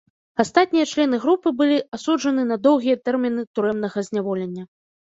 [0.43, 4.63] Астатнія члены групы былі асуджаны на доўгія тэрміны турэмнага зняволення.